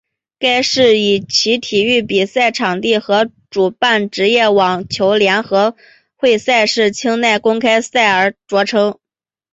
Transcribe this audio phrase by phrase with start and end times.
[0.39, 5.75] 该市以其体育比赛场地和主办职业网球联合
[6.15, 8.97] 会赛事清奈公开赛着称。